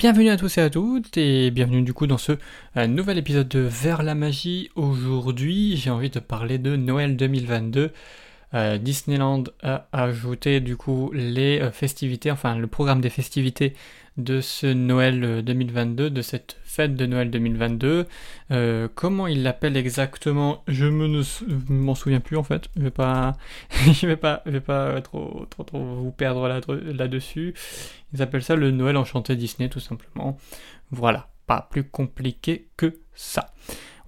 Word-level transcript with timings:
Bienvenue 0.00 0.30
à 0.30 0.38
tous 0.38 0.56
et 0.56 0.62
à 0.62 0.70
toutes 0.70 1.18
et 1.18 1.50
bienvenue 1.50 1.82
du 1.82 1.92
coup 1.92 2.06
dans 2.06 2.16
ce 2.16 2.32
euh, 2.78 2.86
nouvel 2.86 3.18
épisode 3.18 3.48
de 3.48 3.58
Vers 3.60 4.02
la 4.02 4.14
magie. 4.14 4.70
Aujourd'hui 4.74 5.76
j'ai 5.76 5.90
envie 5.90 6.08
de 6.08 6.20
parler 6.20 6.56
de 6.56 6.74
Noël 6.74 7.18
2022. 7.18 7.92
Euh, 8.54 8.78
Disneyland 8.78 9.44
a 9.62 9.84
ajouté 9.92 10.60
du 10.60 10.78
coup 10.78 11.10
les 11.12 11.60
euh, 11.60 11.70
festivités, 11.70 12.30
enfin 12.30 12.56
le 12.56 12.66
programme 12.66 13.02
des 13.02 13.10
festivités 13.10 13.74
de 14.16 14.40
ce 14.40 14.66
Noël 14.66 15.42
2022, 15.44 16.04
euh, 16.04 16.10
de 16.10 16.22
cette 16.22 16.58
fête 16.64 16.94
de 16.94 17.06
Noël 17.06 17.30
2022. 17.30 18.06
Euh, 18.50 18.88
comment 18.94 19.26
il 19.26 19.42
l'appelle 19.42 19.76
exactement? 19.76 20.62
Je 20.68 20.86
me 20.86 21.22
m'en 21.68 21.94
souviens 21.94 22.20
plus 22.20 22.36
en 22.36 22.42
fait. 22.42 22.68
Je 22.76 22.82
vais 22.82 22.90
pas, 22.90 23.36
je 23.70 24.06
vais 24.06 24.16
pas, 24.16 24.42
je 24.46 24.52
vais 24.52 24.60
pas 24.60 25.00
trop, 25.00 25.46
trop, 25.50 25.64
trop 25.64 25.78
vous 25.78 26.12
perdre 26.12 26.48
là-dessus. 26.48 27.54
Ils 28.12 28.22
appellent 28.22 28.42
ça 28.42 28.56
le 28.56 28.70
Noël 28.70 28.96
enchanté 28.96 29.36
Disney 29.36 29.68
tout 29.68 29.80
simplement. 29.80 30.38
Voilà, 30.90 31.28
pas 31.46 31.68
plus 31.70 31.84
compliqué 31.84 32.68
que 32.76 33.00
ça. 33.14 33.52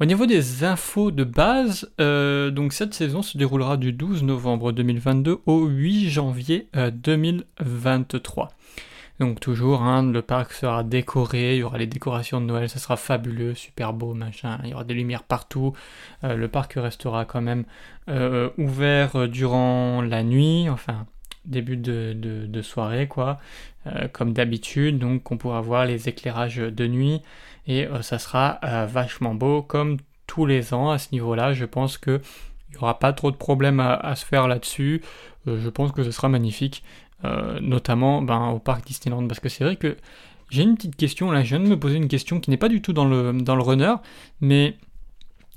Au 0.00 0.04
niveau 0.04 0.26
des 0.26 0.64
infos 0.64 1.12
de 1.12 1.22
base, 1.22 1.92
euh, 2.00 2.50
donc 2.50 2.72
cette 2.72 2.92
saison 2.92 3.22
se 3.22 3.38
déroulera 3.38 3.76
du 3.76 3.92
12 3.92 4.24
novembre 4.24 4.72
2022 4.72 5.38
au 5.46 5.66
8 5.66 6.10
janvier 6.10 6.68
2023. 6.74 8.48
Donc 9.22 9.38
toujours, 9.38 9.82
hein, 9.84 10.02
le 10.02 10.20
parc 10.20 10.52
sera 10.52 10.82
décoré, 10.82 11.54
il 11.54 11.60
y 11.60 11.62
aura 11.62 11.78
les 11.78 11.86
décorations 11.86 12.40
de 12.40 12.46
Noël, 12.46 12.68
ça 12.68 12.80
sera 12.80 12.96
fabuleux, 12.96 13.54
super 13.54 13.92
beau, 13.92 14.14
machin, 14.14 14.58
il 14.64 14.70
y 14.70 14.74
aura 14.74 14.82
des 14.82 14.94
lumières 14.94 15.22
partout. 15.22 15.74
Euh, 16.24 16.34
le 16.34 16.48
parc 16.48 16.72
restera 16.74 17.24
quand 17.24 17.40
même 17.40 17.62
euh, 18.08 18.50
ouvert 18.58 19.28
durant 19.28 20.02
la 20.02 20.24
nuit, 20.24 20.68
enfin 20.68 21.06
début 21.44 21.76
de, 21.76 22.62
soirée 22.62 23.06
quoi, 23.06 23.38
euh, 23.86 24.08
comme 24.08 24.32
d'habitude, 24.32 24.98
donc 24.98 25.30
on 25.30 25.36
pourra 25.36 25.60
voir 25.60 25.86
les 25.86 26.08
éclairages 26.08 26.56
de 26.56 26.86
nuit 26.88 27.22
et 27.68 27.86
ça 28.00 28.18
sera 28.18 28.58
vachement 28.86 29.36
beau 29.36 29.62
comme 29.62 29.98
tous 30.26 30.46
les 30.46 30.74
ans 30.74 30.90
à 30.90 30.98
ce 30.98 31.10
niveau-là. 31.12 31.52
Je 31.52 31.64
pense 31.64 31.96
que 31.96 32.20
il 32.70 32.72
n'y 32.72 32.78
aura 32.78 32.98
pas 32.98 33.12
trop 33.12 33.30
de 33.30 33.36
problèmes 33.36 33.78
à 33.78 34.16
se 34.16 34.24
faire 34.24 34.48
là-dessus. 34.48 35.00
je 35.46 35.68
pense 35.68 35.92
que 35.92 36.02
ce 36.02 36.10
sera 36.10 36.28
magnifique. 36.28 36.82
Euh, 37.24 37.60
notamment 37.60 38.20
ben, 38.20 38.48
au 38.48 38.58
parc 38.58 38.84
Disneyland. 38.84 39.28
Parce 39.28 39.38
que 39.38 39.48
c'est 39.48 39.62
vrai 39.62 39.76
que 39.76 39.96
j'ai 40.50 40.62
une 40.62 40.74
petite 40.74 40.96
question 40.96 41.30
là, 41.30 41.44
je 41.44 41.50
viens 41.50 41.64
de 41.64 41.68
me 41.68 41.78
poser 41.78 41.96
une 41.96 42.08
question 42.08 42.40
qui 42.40 42.50
n'est 42.50 42.56
pas 42.56 42.68
du 42.68 42.82
tout 42.82 42.92
dans 42.92 43.04
le, 43.04 43.32
dans 43.32 43.54
le 43.54 43.62
runner, 43.62 43.94
mais 44.40 44.76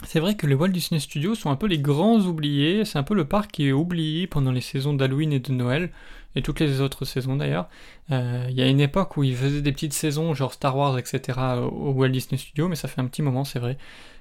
c'est 0.04 0.20
vrai 0.20 0.36
que 0.36 0.46
les 0.46 0.54
Walt 0.54 0.68
Disney 0.70 1.00
Studios 1.00 1.34
sont 1.34 1.50
un 1.50 1.56
peu 1.56 1.66
les 1.66 1.80
grands 1.80 2.20
oubliés, 2.20 2.86
c'est 2.86 3.00
un 3.00 3.04
peu 3.04 3.16
le 3.16 3.26
parc 3.26 3.52
qui 3.52 3.68
est 3.68 3.72
oublié 3.72 4.28
pendant 4.28 4.52
les 4.52 4.62
saisons 4.62 4.94
d'Halloween 4.94 5.34
et 5.34 5.40
de 5.40 5.52
Noël, 5.52 5.92
et 6.36 6.41
toutes 6.41 6.59
les 6.59 6.81
autres 6.81 7.05
saisons 7.05 7.36
d'ailleurs. 7.36 7.69
Euh, 8.11 8.45
il 8.50 8.55
y 8.55 8.61
a 8.61 8.67
une 8.67 8.81
époque 8.81 9.17
où 9.17 9.23
ils 9.23 9.36
faisaient 9.36 9.61
des 9.61 9.72
petites 9.72 9.94
saisons, 9.94 10.33
genre 10.33 10.53
Star 10.53 10.78
Wars, 10.78 10.97
etc., 10.97 11.39
au 11.61 11.91
Walt 11.91 12.09
Disney 12.09 12.38
Studios, 12.38 12.67
mais 12.67 12.75
ça 12.75 12.88
fait 12.88 13.02
un 13.02 13.08
petit 13.08 13.22
moment, 13.22 13.44
c'est 13.44 13.59
vrai 13.59 13.78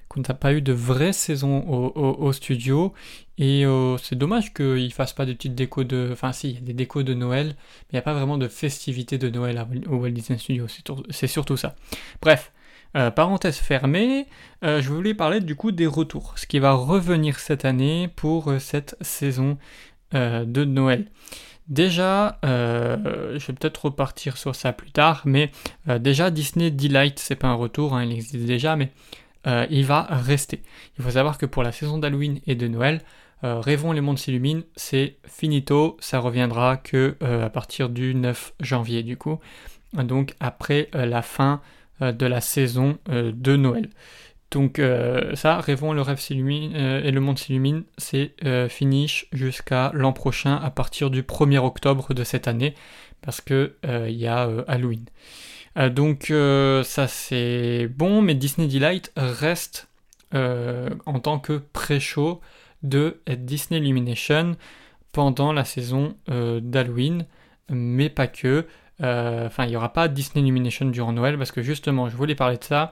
qu'on 0.07 0.21
n'a 0.21 0.35
pas 0.35 0.53
eu 0.53 0.61
de 0.61 0.71
vraie 0.71 1.13
saison 1.13 1.63
au, 1.95 2.31
studio. 2.31 2.93
Et 3.37 3.65
euh, 3.65 3.97
c'est 3.97 4.15
dommage 4.15 4.53
qu'ils 4.53 4.93
fassent 4.93 5.13
pas 5.13 5.25
des 5.25 5.33
petites 5.33 5.55
décos 5.55 5.83
de. 5.83 6.09
Enfin, 6.11 6.31
si, 6.31 6.51
il 6.51 6.55
y 6.55 6.57
a 6.57 6.61
des 6.61 6.73
décos 6.73 7.03
de 7.03 7.13
Noël, 7.13 7.47
mais 7.47 7.53
il 7.91 7.95
n'y 7.95 7.99
a 7.99 8.03
pas 8.03 8.13
vraiment 8.13 8.37
de 8.37 8.47
festivité 8.47 9.17
de 9.17 9.29
Noël 9.29 9.65
au 9.89 9.95
Walt 9.95 10.11
Disney 10.11 10.37
Studio. 10.37 10.67
C'est 11.09 11.27
surtout 11.27 11.57
ça. 11.57 11.75
Bref. 12.21 12.51
Euh, 12.95 13.11
parenthèse 13.11 13.57
fermée, 13.57 14.25
je 14.61 14.87
voulais 14.87 15.13
parler 15.13 15.41
du 15.41 15.57
coup 15.57 15.73
des 15.73 15.85
retours, 15.85 16.31
ce 16.37 16.45
qui 16.45 16.59
va 16.59 16.71
revenir 16.71 17.39
cette 17.39 17.65
année 17.65 18.07
pour 18.15 18.53
cette 18.59 18.95
saison 19.01 19.57
de 20.13 20.63
Noël. 20.63 21.07
Déjà, 21.67 22.39
je 22.43 23.47
vais 23.47 23.53
peut-être 23.53 23.85
repartir 23.85 24.37
sur 24.37 24.55
ça 24.55 24.71
plus 24.71 24.91
tard, 24.91 25.23
mais 25.25 25.51
déjà 25.87 26.29
Disney 26.29 26.69
Delight, 26.69 27.19
c'est 27.19 27.35
pas 27.35 27.47
un 27.47 27.55
retour, 27.55 27.95
hein, 27.95 28.03
il 28.03 28.11
existe 28.11 28.45
déjà, 28.45 28.75
mais 28.75 28.91
euh, 29.47 29.65
il 29.69 29.85
va 29.85 30.01
rester. 30.01 30.61
Il 30.97 31.03
faut 31.03 31.11
savoir 31.11 31.37
que 31.37 31.45
pour 31.45 31.63
la 31.63 31.71
saison 31.71 31.97
d'Halloween 31.97 32.39
et 32.47 32.55
de 32.55 32.67
Noël, 32.67 33.01
euh, 33.43 33.59
Rêvons 33.59 33.91
les 33.91 34.01
mondes 34.01 34.17
s'illuminent, 34.17 34.63
c'est 34.75 35.17
finito, 35.27 35.97
ça 35.99 36.19
reviendra 36.19 36.77
que 36.77 37.15
euh, 37.21 37.45
à 37.45 37.49
partir 37.49 37.89
du 37.89 38.15
9 38.15 38.53
janvier 38.59 39.03
du 39.03 39.17
coup, 39.17 39.39
donc 39.93 40.33
après 40.39 40.89
la 40.93 41.21
fin 41.21 41.61
de 42.01 42.25
la 42.25 42.41
saison 42.41 42.97
de 43.07 43.55
Noël. 43.55 43.89
Donc 44.51 44.81
ça, 45.33 45.59
Rêvons 45.59 45.91
le 45.91 46.01
rêve 46.01 46.19
s'illumine 46.19 46.75
et 46.75 47.11
le 47.11 47.19
monde 47.19 47.37
s'illumine, 47.37 47.83
c'est 47.97 48.35
finish 48.69 49.27
jusqu'à 49.33 49.91
l'an 49.93 50.13
prochain 50.13 50.55
à 50.55 50.69
partir 50.69 51.09
du 51.09 51.23
1er 51.23 51.57
octobre 51.57 52.13
de 52.13 52.23
cette 52.23 52.47
année 52.47 52.73
parce 53.21 53.41
que 53.41 53.75
il 53.83 54.15
y 54.15 54.27
a 54.27 54.49
Halloween. 54.67 55.05
Euh, 55.77 55.89
donc 55.89 56.31
euh, 56.31 56.83
ça 56.83 57.07
c'est 57.07 57.87
bon, 57.87 58.21
mais 58.21 58.35
Disney 58.35 58.67
Delight 58.67 59.11
reste 59.15 59.89
euh, 60.33 60.89
en 61.05 61.19
tant 61.19 61.39
que 61.39 61.61
pré-show 61.73 62.41
de 62.83 63.21
Disney 63.27 63.79
Illumination 63.79 64.55
pendant 65.11 65.53
la 65.53 65.65
saison 65.65 66.15
d'Halloween, 66.27 67.25
mais 67.69 68.09
pas 68.09 68.27
que. 68.27 68.67
Enfin, 68.99 69.65
il 69.65 69.69
n'y 69.69 69.75
aura 69.75 69.91
pas 69.93 70.07
Disney 70.07 70.43
Illumination 70.43 70.85
durant 70.85 71.13
Noël 71.13 71.37
parce 71.37 71.51
que 71.51 71.61
justement, 71.63 72.09
je 72.09 72.15
voulais 72.17 72.35
parler 72.35 72.57
de 72.57 72.63
ça. 72.63 72.91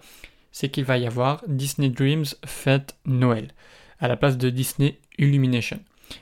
C'est 0.54 0.70
qu'il 0.70 0.86
va 0.86 0.98
y 0.98 1.06
avoir 1.06 1.44
Disney 1.48 1.90
Dreams 1.90 2.26
Fête 2.46 2.96
Noël 3.06 3.50
à 4.00 4.08
la 4.08 4.16
place 4.16 4.38
de 4.38 4.50
Disney 4.50 5.00
Illumination. 5.18 5.80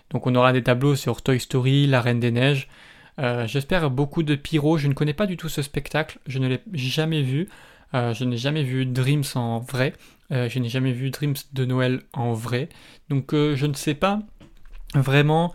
Donc 0.10 0.26
on 0.26 0.34
aura 0.34 0.54
des 0.54 0.64
tableaux 0.64 0.96
sur 0.96 1.22
Toy 1.22 1.40
Story, 1.40 1.86
La 1.86 2.02
Reine 2.02 2.20
des 2.20 2.32
Neiges, 2.32 2.68
euh, 3.20 3.46
j'espère 3.48 3.90
beaucoup 3.90 4.24
de 4.24 4.36
pyro. 4.36 4.78
Je 4.78 4.88
ne 4.88 4.94
connais 4.94 5.14
pas 5.14 5.28
du 5.28 5.38
tout 5.38 5.50
ce 5.50 5.62
spectacle. 5.62 6.20
Je 6.28 6.40
ne 6.40 6.48
l'ai 6.48 6.62
jamais 6.74 7.22
vu. 7.22 7.50
Euh, 7.94 8.14
je 8.14 8.24
n'ai 8.24 8.38
jamais 8.38 8.64
vu 8.64 8.86
Dreams 8.86 9.24
en 9.36 9.60
vrai. 9.60 9.94
Euh, 10.32 10.50
je 10.50 10.60
n'ai 10.60 10.70
jamais 10.70 10.94
vu 10.94 11.10
Dreams 11.10 11.36
de 11.54 11.66
Noël 11.66 12.02
en 12.14 12.34
vrai. 12.34 12.70
Donc 13.10 13.32
je 13.34 13.66
ne 13.66 13.74
sais 13.74 13.96
pas 13.96 14.20
vraiment 14.96 15.54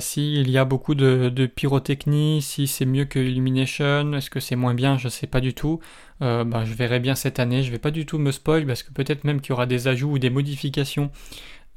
s'il 0.00 0.50
y 0.50 0.58
a 0.58 0.64
beaucoup 0.64 0.96
de, 0.96 1.46
pyrotechnie, 1.46 2.42
si 2.42 2.66
c'est 2.66 2.84
mieux 2.84 3.04
que 3.04 3.20
Illumination, 3.20 4.12
est-ce 4.14 4.28
que 4.28 4.40
c'est 4.40 4.56
moins 4.56 4.74
bien, 4.74 4.98
je 4.98 5.06
ne 5.06 5.10
sais 5.10 5.28
pas 5.28 5.40
du 5.40 5.54
tout. 5.54 5.78
Ben, 6.20 6.64
je 6.64 6.74
verrai 6.74 6.98
bien 6.98 7.14
cette 7.14 7.38
année. 7.38 7.62
Je 7.62 7.68
ne 7.68 7.72
vais 7.72 7.78
pas 7.78 7.92
du 7.92 8.04
tout 8.04 8.18
me 8.18 8.32
spoil 8.32 8.66
parce 8.66 8.82
que 8.82 8.92
peut-être 8.92 9.22
même 9.22 9.40
qu'il 9.40 9.50
y 9.50 9.52
aura 9.52 9.66
des 9.66 9.86
ajouts 9.86 10.10
ou 10.10 10.18
des 10.18 10.30
modifications 10.30 11.12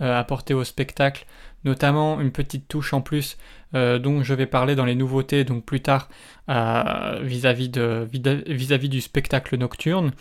apportées 0.01 0.53
au 0.53 0.63
spectacle 0.63 1.25
notamment 1.63 2.19
une 2.19 2.31
petite 2.31 2.67
touche 2.67 2.93
en 2.93 3.01
plus 3.01 3.37
euh, 3.75 3.99
dont 3.99 4.23
je 4.23 4.33
vais 4.33 4.47
parler 4.47 4.75
dans 4.75 4.85
les 4.85 4.95
nouveautés 4.95 5.43
donc 5.43 5.63
plus 5.65 5.81
tard 5.81 6.09
euh, 6.49 7.19
vis-à-vis 7.21 7.69
de 7.69 8.07
vis-à-vis 8.11 8.89
du 8.89 9.01
spectacle 9.01 9.57
nocturne 9.57 10.11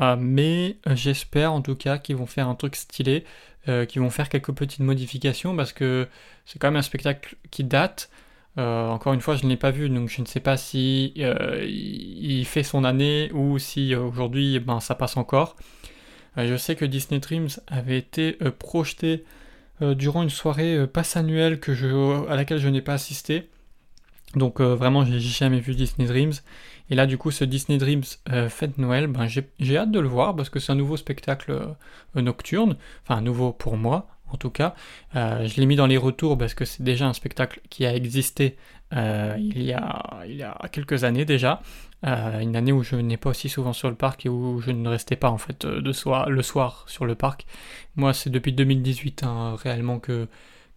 euh, 0.00 0.16
mais 0.18 0.78
j'espère 0.86 1.52
en 1.52 1.62
tout 1.62 1.76
cas 1.76 1.98
qu'ils 1.98 2.16
vont 2.16 2.26
faire 2.26 2.48
un 2.48 2.54
truc 2.54 2.76
stylé 2.76 3.24
qu'ils 3.88 4.00
vont 4.00 4.08
faire 4.08 4.30
quelques 4.30 4.52
petites 4.52 4.80
modifications 4.80 5.54
parce 5.54 5.74
que 5.74 6.08
c'est 6.46 6.58
quand 6.58 6.68
même 6.68 6.78
un 6.78 6.82
spectacle 6.82 7.36
qui 7.50 7.64
date 7.64 8.08
encore 8.56 9.12
une 9.12 9.20
fois, 9.20 9.36
je 9.36 9.44
ne 9.44 9.50
l'ai 9.50 9.56
pas 9.56 9.70
vu, 9.70 9.88
donc 9.88 10.08
je 10.08 10.20
ne 10.20 10.26
sais 10.26 10.40
pas 10.40 10.56
si 10.56 11.12
il 11.14 12.44
fait 12.46 12.62
son 12.62 12.82
année 12.82 13.30
ou 13.34 13.58
si 13.58 13.94
aujourd'hui 13.94 14.58
ben, 14.58 14.80
ça 14.80 14.94
passe 14.94 15.18
encore. 15.18 15.54
Je 16.46 16.56
sais 16.56 16.76
que 16.76 16.84
Disney 16.84 17.20
Dreams 17.20 17.48
avait 17.66 17.98
été 17.98 18.32
projeté 18.58 19.24
euh, 19.80 19.94
durant 19.94 20.22
une 20.22 20.30
soirée 20.30 20.76
euh, 20.76 20.86
passe 20.88 21.16
annuelle 21.16 21.60
que 21.60 21.72
je, 21.72 22.28
à 22.28 22.34
laquelle 22.34 22.58
je 22.58 22.68
n'ai 22.68 22.82
pas 22.82 22.94
assisté. 22.94 23.48
Donc 24.34 24.60
euh, 24.60 24.74
vraiment, 24.74 25.04
j'ai 25.04 25.20
jamais 25.20 25.60
vu 25.60 25.74
Disney 25.74 26.06
Dreams. 26.06 26.32
Et 26.90 26.94
là, 26.94 27.06
du 27.06 27.16
coup, 27.16 27.30
ce 27.30 27.44
Disney 27.44 27.78
Dreams 27.78 28.04
Fête 28.48 28.78
Noël, 28.78 29.06
ben, 29.08 29.26
j'ai 29.26 29.76
hâte 29.76 29.90
de 29.90 30.00
le 30.00 30.08
voir 30.08 30.34
parce 30.34 30.48
que 30.48 30.58
c'est 30.58 30.72
un 30.72 30.74
nouveau 30.74 30.96
spectacle 30.96 31.76
nocturne. 32.14 32.76
Enfin, 33.02 33.20
nouveau 33.20 33.52
pour 33.52 33.76
moi, 33.76 34.08
en 34.32 34.38
tout 34.38 34.48
cas. 34.48 34.74
je 35.14 35.60
l'ai 35.60 35.66
mis 35.66 35.76
dans 35.76 35.86
les 35.86 35.98
retours 35.98 36.38
parce 36.38 36.54
que 36.54 36.64
c'est 36.64 36.82
déjà 36.82 37.06
un 37.06 37.12
spectacle 37.12 37.60
qui 37.68 37.84
a 37.84 37.94
existé 37.94 38.56
il, 38.90 39.62
y 39.62 39.74
a, 39.74 40.24
il 40.26 40.36
y 40.36 40.42
a 40.42 40.58
quelques 40.72 41.04
années 41.04 41.26
déjà. 41.26 41.60
Une 42.02 42.54
année 42.54 42.72
où 42.72 42.82
je 42.82 42.96
n'ai 42.96 43.16
pas 43.16 43.30
aussi 43.30 43.48
souvent 43.48 43.72
sur 43.72 43.88
le 43.88 43.96
parc 43.96 44.24
et 44.26 44.28
où 44.28 44.60
je 44.60 44.70
ne 44.70 44.88
restais 44.88 45.16
pas 45.16 45.30
en 45.30 45.38
fait 45.38 45.66
de 45.66 45.92
soir, 45.92 46.30
le 46.30 46.42
soir 46.42 46.84
sur 46.86 47.06
le 47.06 47.14
parc. 47.14 47.46
Moi, 47.96 48.12
c'est 48.12 48.30
depuis 48.30 48.52
2018 48.52 49.24
hein, 49.24 49.56
réellement 49.56 49.98
que, 49.98 50.28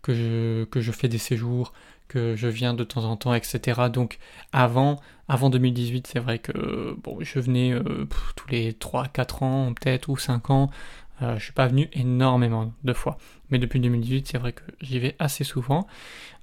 que, 0.01 0.13
je, 0.13 0.92
fais 0.92 1.07
des 1.07 1.18
séjours, 1.18 1.74
que 2.07 2.36
je 2.36 2.48
viens 2.48 2.74
de 2.74 2.84
temps 2.84 3.06
en 3.06 3.18
temps, 3.18 3.34
etc. 3.34 3.81
Donc 3.94 4.18
avant, 4.51 5.00
avant 5.28 5.50
2018, 5.50 6.07
c'est 6.07 6.19
vrai 6.19 6.40
que 6.40 6.96
bon, 7.04 7.18
je 7.22 7.40
venais 7.40 7.72
euh, 7.74 8.07
tous 8.36 8.48
les 8.50 8.74
3-4 8.74 9.44
ans, 9.44 9.74
peut-être, 9.74 10.10
ou 10.10 10.18
5 10.18 10.50
ans. 10.50 10.69
Euh, 11.22 11.38
je 11.38 11.44
suis 11.44 11.54
pas 11.54 11.68
venu 11.68 11.88
énormément 11.94 12.74
de 12.84 12.94
fois. 12.94 13.18
Mais 13.50 13.60
depuis 13.60 13.80
2018, 13.80 14.28
c'est 14.28 14.38
vrai 14.38 14.54
que 14.54 14.63
j'y 14.81 15.00
vais 15.00 15.16
assez 15.19 15.44
souvent. 15.44 15.88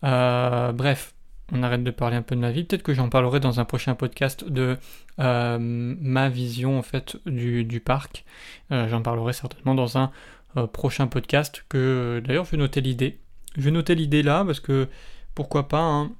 Euh, 0.04 0.72
bref, 0.72 1.14
on 1.52 1.62
arrête 1.62 1.82
de 1.82 1.90
parler 1.90 2.16
un 2.16 2.22
peu 2.22 2.34
de 2.36 2.40
ma 2.40 2.50
vie. 2.50 2.64
Peut-être 2.64 2.82
que 2.82 2.94
j'en 2.94 3.08
parlerai 3.08 3.40
dans 3.40 3.60
un 3.60 3.64
prochain 3.64 3.94
podcast 3.94 4.44
de 4.44 4.76
ma 5.18 6.28
vision 6.28 6.78
en 6.78 6.82
fait 6.82 7.16
du, 7.26 7.82
parc. 7.84 8.24
j'en 8.70 9.02
parlerai 9.02 9.32
certainement 9.32 9.74
dans 9.74 9.98
un 9.98 10.10
euh, 10.56 10.66
prochain 10.66 11.06
podcast 11.06 11.64
que 11.68 12.22
d'ailleurs 12.24 12.44
je 12.44 12.52
vais 12.52 12.56
noter 12.56 12.80
l'idée. 12.80 13.18
Je 13.56 13.62
vais 13.62 13.70
noter 13.70 13.94
l'idée 13.94 14.22
là 14.22 14.44
parce 14.44 14.60
que 14.60 14.88
pourquoi 15.34 15.68
pas 15.68 15.82
hein, 15.82 16.12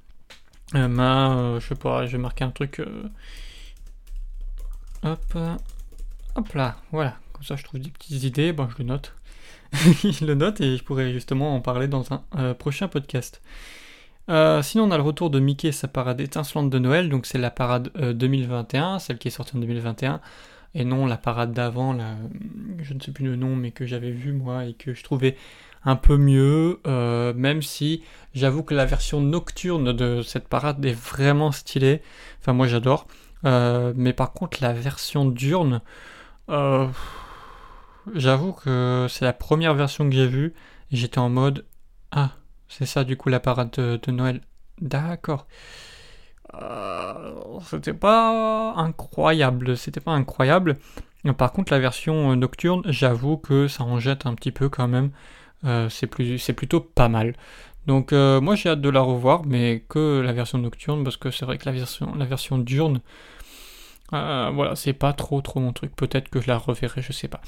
euh, 0.75 0.87
ma, 0.87 1.35
euh, 1.35 1.59
je 1.59 1.67
sais 1.67 1.75
pas, 1.75 2.05
je 2.05 2.11
vais 2.13 2.21
marquer 2.21 2.43
un 2.43 2.51
truc 2.51 2.81
Hop, 5.03 5.37
hop 6.35 6.53
là, 6.53 6.75
voilà. 6.91 7.17
Comme 7.33 7.43
ça, 7.43 7.55
je 7.55 7.63
trouve 7.63 7.79
des 7.79 7.89
petites 7.89 8.23
idées. 8.23 8.51
Bon, 8.51 8.67
je 8.69 8.79
le 8.79 8.83
note. 8.83 9.15
je 9.73 10.25
le 10.25 10.35
note 10.35 10.59
et 10.59 10.75
je 10.77 10.83
pourrais 10.83 11.13
justement 11.13 11.55
en 11.55 11.61
parler 11.61 11.87
dans 11.87 12.11
un 12.11 12.23
euh, 12.37 12.53
prochain 12.53 12.87
podcast. 12.87 13.41
Euh, 14.29 14.61
sinon, 14.61 14.85
on 14.85 14.91
a 14.91 14.97
le 14.97 15.03
retour 15.03 15.29
de 15.29 15.39
Mickey 15.39 15.71
sa 15.71 15.87
parade 15.87 16.21
étincelante 16.21 16.69
de 16.69 16.79
Noël. 16.79 17.09
Donc, 17.09 17.25
c'est 17.25 17.37
la 17.37 17.51
parade 17.51 17.89
2021, 17.95 18.95
euh, 18.95 18.99
celle 18.99 19.17
qui 19.17 19.27
est 19.27 19.31
sortie 19.31 19.55
en 19.55 19.59
2021. 19.59 20.21
Et 20.75 20.85
non 20.85 21.07
la 21.07 21.17
parade 21.17 21.51
d'avant, 21.51 21.97
je 22.79 22.93
ne 22.93 22.99
sais 22.99 23.11
plus 23.11 23.25
le 23.25 23.35
nom, 23.35 23.55
mais 23.55 23.71
que 23.71 23.87
j'avais 23.87 24.11
vu 24.11 24.33
moi 24.33 24.65
et 24.65 24.73
que 24.73 24.93
je 24.93 25.03
trouvais 25.03 25.35
un 25.83 25.95
peu 25.95 26.15
mieux. 26.15 26.79
même 26.85 27.63
si 27.63 28.03
j'avoue 28.35 28.61
que 28.61 28.75
la 28.75 28.85
version 28.85 29.19
nocturne 29.19 29.93
de 29.93 30.21
cette 30.21 30.47
parade 30.47 30.85
est 30.85 30.93
vraiment 30.93 31.51
stylée. 31.51 32.03
Enfin, 32.39 32.53
moi 32.53 32.67
j'adore. 32.67 33.07
mais 33.43 34.13
par 34.13 34.31
contre, 34.33 34.59
la 34.61 34.73
version 34.73 35.25
diurne, 35.25 35.81
j'avoue 38.13 38.53
que 38.53 39.07
c'est 39.09 39.25
la 39.25 39.33
première 39.33 39.73
version 39.73 40.07
que 40.07 40.15
j'ai 40.15 40.27
vue. 40.27 40.53
J'étais 40.91 41.17
en 41.17 41.29
mode 41.29 41.65
Ah, 42.11 42.31
c'est 42.69 42.85
ça, 42.85 43.03
du 43.03 43.17
coup, 43.17 43.29
la 43.29 43.39
parade 43.39 43.71
de, 43.71 44.11
Noël. 44.11 44.41
D'accord. 44.79 45.47
Euh, 46.53 47.59
c'était 47.65 47.93
pas 47.93 48.73
incroyable, 48.77 49.75
c'était 49.75 49.99
pas 49.99 50.11
incroyable. 50.11 50.77
Par 51.37 51.51
contre, 51.51 51.73
la 51.73 51.79
version 51.79 52.35
nocturne, 52.35 52.83
j'avoue 52.85 53.37
que 53.37 53.67
ça 53.67 53.83
en 53.83 53.99
jette 53.99 54.25
un 54.25 54.35
petit 54.35 54.51
peu 54.51 54.69
quand 54.69 54.87
même. 54.87 55.11
Euh, 55.65 55.89
c'est, 55.89 56.07
plutôt 56.07 56.79
pas 56.79 57.09
mal. 57.09 57.35
Donc 57.85 58.13
euh, 58.13 58.39
moi 58.39 58.55
j'ai 58.55 58.69
hâte 58.69 58.81
de 58.81 58.89
la 58.89 59.01
revoir, 59.01 59.43
mais 59.45 59.83
que 59.89 60.21
la 60.21 60.31
version 60.31 60.57
nocturne, 60.59 61.03
parce 61.03 61.17
que 61.17 61.31
c'est 61.31 61.45
vrai 61.45 61.57
que 61.57 61.65
la 61.65 61.71
version, 61.71 62.13
la 62.15 62.25
version 62.25 62.57
diurne, 62.57 63.01
voilà, 64.11 64.75
c'est 64.75 64.93
pas 64.93 65.11
trop 65.13 65.41
trop 65.41 65.59
mon 65.59 65.73
truc. 65.73 65.95
Peut-être 65.95 66.29
que 66.29 66.39
je 66.39 66.47
la 66.47 66.57
reverrai, 66.57 67.01
je 67.01 67.11
sais 67.11 67.27
pas. 67.27 67.41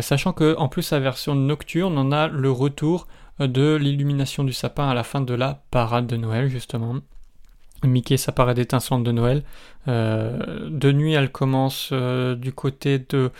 sachant 0.00 0.32
que 0.32 0.56
en 0.56 0.68
plus 0.68 0.90
la 0.92 1.00
version 1.00 1.34
nocturne, 1.34 1.98
on 1.98 2.12
a 2.12 2.28
le 2.28 2.50
retour 2.50 3.06
de 3.46 3.76
l'illumination 3.76 4.44
du 4.44 4.52
sapin 4.52 4.88
à 4.88 4.94
la 4.94 5.04
fin 5.04 5.20
de 5.20 5.34
la 5.34 5.62
parade 5.70 6.06
de 6.06 6.16
Noël, 6.16 6.48
justement. 6.48 6.96
Mickey, 7.86 8.16
sa 8.16 8.32
parade 8.32 8.58
étincelante 8.58 9.04
de 9.04 9.12
Noël. 9.12 9.42
Euh, 9.88 10.68
de 10.70 10.92
nuit, 10.92 11.12
elle 11.14 11.30
commence 11.30 11.90
euh, 11.92 12.34
du 12.34 12.52
côté 12.52 12.98
de 12.98 13.30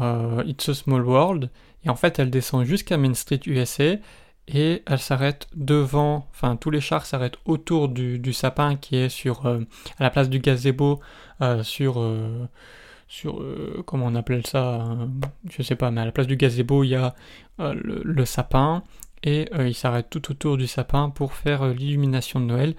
euh, 0.00 0.42
It's 0.46 0.68
a 0.68 0.74
Small 0.74 1.02
World. 1.02 1.50
Et 1.84 1.90
en 1.90 1.96
fait, 1.96 2.18
elle 2.18 2.30
descend 2.30 2.64
jusqu'à 2.64 2.96
Main 2.96 3.14
Street 3.14 3.40
USA. 3.46 3.94
Et 4.50 4.82
elle 4.86 4.98
s'arrête 4.98 5.46
devant, 5.54 6.26
enfin 6.30 6.56
tous 6.56 6.70
les 6.70 6.80
chars 6.80 7.04
s'arrêtent 7.04 7.36
autour 7.44 7.90
du, 7.90 8.32
sapin 8.32 8.76
qui 8.76 8.96
est 8.96 9.10
sur 9.10 9.46
à 9.46 9.58
la 10.00 10.08
place 10.08 10.30
du 10.30 10.38
gazebo, 10.38 11.00
sur 11.60 12.02
sur 13.08 13.44
comment 13.84 14.06
on 14.06 14.14
appelle 14.14 14.46
ça, 14.46 14.88
je 15.50 15.62
sais 15.62 15.76
pas, 15.76 15.90
mais 15.90 16.00
à 16.00 16.06
la 16.06 16.12
place 16.12 16.26
du 16.26 16.36
gazebo 16.36 16.82
il 16.82 16.88
y 16.88 16.94
a 16.94 17.14
le, 17.58 18.24
sapin 18.24 18.84
et 19.22 19.48
euh, 19.54 19.68
il 19.68 19.74
s'arrête 19.74 20.08
tout 20.10 20.30
autour 20.30 20.56
du 20.56 20.66
sapin 20.66 21.10
pour 21.10 21.34
faire 21.34 21.62
euh, 21.62 21.72
l'illumination 21.72 22.40
de 22.40 22.46
Noël, 22.46 22.74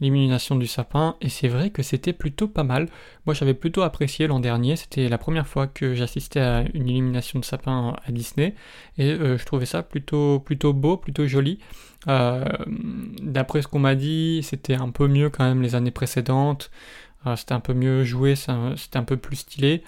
l'illumination 0.00 0.56
du 0.56 0.66
sapin, 0.66 1.16
et 1.20 1.28
c'est 1.28 1.48
vrai 1.48 1.70
que 1.70 1.82
c'était 1.82 2.12
plutôt 2.12 2.48
pas 2.48 2.64
mal. 2.64 2.88
Moi 3.26 3.34
j'avais 3.34 3.54
plutôt 3.54 3.82
apprécié 3.82 4.26
l'an 4.26 4.40
dernier, 4.40 4.76
c'était 4.76 5.08
la 5.08 5.18
première 5.18 5.46
fois 5.46 5.66
que 5.66 5.94
j'assistais 5.94 6.40
à 6.40 6.64
une 6.74 6.88
illumination 6.88 7.38
de 7.38 7.44
sapin 7.44 7.96
à 8.04 8.12
Disney, 8.12 8.54
et 8.98 9.10
euh, 9.10 9.36
je 9.36 9.44
trouvais 9.44 9.66
ça 9.66 9.82
plutôt, 9.82 10.40
plutôt 10.40 10.72
beau, 10.72 10.96
plutôt 10.96 11.26
joli. 11.26 11.58
D'après 12.06 13.60
ce 13.60 13.68
qu'on 13.68 13.78
m'a 13.78 13.94
dit, 13.94 14.40
c'était 14.42 14.74
un 14.74 14.88
peu 14.88 15.06
mieux 15.06 15.28
quand 15.28 15.44
même 15.44 15.60
les 15.60 15.74
années 15.74 15.90
précédentes, 15.90 16.70
c'était 17.36 17.52
un 17.52 17.60
peu 17.60 17.74
mieux 17.74 18.04
joué, 18.04 18.36
c'était 18.36 18.96
un 18.96 19.04
peu 19.04 19.18
plus 19.18 19.36
stylé 19.36 19.82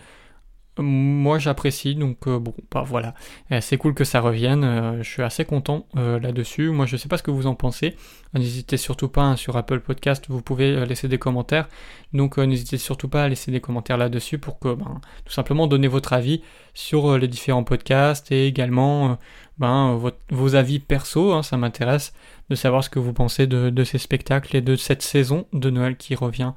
moi 0.79 1.39
j'apprécie 1.39 1.95
donc 1.95 2.27
euh, 2.27 2.39
bon 2.39 2.55
bah 2.71 2.83
voilà. 2.87 3.15
Euh, 3.51 3.61
c'est 3.61 3.77
cool 3.77 3.95
que 3.95 4.05
ça 4.05 4.21
revienne 4.21 4.65
euh, 4.65 5.03
je 5.03 5.11
suis 5.11 5.23
assez 5.23 5.45
content 5.45 5.87
là-dessus. 5.95 6.71
Moi 6.71 6.87
je 6.87 6.97
sais 6.97 7.09
pas 7.09 7.19
ce 7.19 7.23
que 7.23 7.31
vous 7.31 7.47
en 7.47 7.55
pensez. 7.55 7.97
N'hésitez 8.35 8.79
surtout 8.79 9.09
pas 9.09 9.23
hein, 9.23 9.37
sur 9.37 9.57
Apple 9.57 9.81
Podcast 9.81 10.25
vous 10.29 10.41
pouvez 10.41 10.87
laisser 10.87 11.09
des 11.09 11.19
commentaires. 11.19 11.69
Donc 12.15 12.39
n'hésitez 12.39 12.79
surtout 12.79 13.09
pas 13.09 13.25
à 13.25 13.29
laisser 13.29 13.51
des 13.51 13.61
commentaires 13.61 13.99
là-dessus 13.99 14.39
pour 14.39 14.59
que 14.59 14.75
ben, 14.75 15.01
tout 15.25 15.33
simplement 15.33 15.67
donner 15.67 15.89
votre 15.89 16.15
avis 16.15 16.43
sur 16.73 17.19
les 17.19 17.29
différents 17.29 17.65
podcasts 17.65 18.33
et 18.33 18.47
également 18.47 19.19
ben, 19.59 20.01
vos 20.31 20.55
avis 20.55 20.79
perso 20.79 21.33
hein, 21.33 21.43
ça 21.43 21.59
m'intéresse 21.59 22.15
de 22.49 22.55
savoir 22.55 22.83
ce 22.83 22.89
que 22.91 22.99
vous 22.99 23.13
pensez 23.13 23.47
de 23.47 23.85
ces 23.85 23.99
spectacles 23.99 24.57
et 24.57 24.63
de 24.63 24.77
cette 24.77 25.03
saison 25.03 25.47
de 25.53 25.69
Noël 25.69 25.97
qui 25.97 26.15
revient 26.15 26.53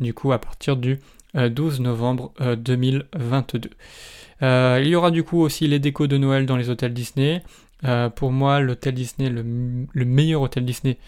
du 0.00 0.14
coup 0.14 0.32
à 0.32 0.40
partir 0.40 0.76
du 0.76 0.98
12 1.34 1.80
euh, 1.80 1.82
novembre 1.82 2.32
2022. 2.56 3.70
Euh, 3.70 3.76
euh, 4.42 4.80
il 4.82 4.88
y 4.88 4.94
aura 4.94 5.10
du 5.10 5.22
coup 5.22 5.40
aussi 5.40 5.68
les 5.68 5.78
décos 5.78 6.06
de 6.06 6.16
Noël 6.16 6.46
dans 6.46 6.56
les 6.56 6.70
hôtels 6.70 6.94
Disney. 6.94 7.42
pour 8.16 8.32
moi, 8.32 8.60
l'hôtel 8.60 8.94
Disney, 8.94 9.28
le, 9.28 9.42
meilleur 10.04 10.42
hôtel 10.42 10.64
Disney 10.64 10.98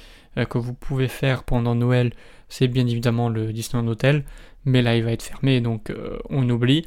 que 0.48 0.58
vous 0.58 0.74
pouvez 0.74 1.08
faire 1.08 1.44
pendant 1.44 1.74
Noël, 1.74 2.12
c'est 2.48 2.68
bien 2.68 2.86
évidemment 2.86 3.28
le 3.28 3.52
Disneyland 3.52 3.88
Hotel. 3.88 4.24
Mais 4.64 4.80
là, 4.80 4.96
il 4.96 5.02
va 5.02 5.12
être 5.12 5.22
fermé, 5.22 5.60
donc 5.60 5.92
on 6.28 6.48
oublie. 6.48 6.86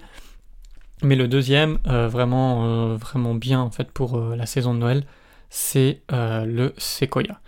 Mais 1.03 1.15
le 1.15 1.27
deuxième, 1.27 1.79
vraiment, 1.85 2.95
vraiment 2.95 3.33
bien 3.33 3.59
en 3.59 3.71
fait 3.71 3.91
pour 3.91 4.19
la 4.19 4.45
saison 4.45 4.73
de 4.75 4.79
Noël, 4.79 5.03
c'est 5.49 6.01
le 6.09 6.73
Sequoia. 6.77 7.39